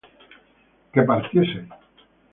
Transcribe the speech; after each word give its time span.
que 0.93 1.03
partieseis 1.03 1.69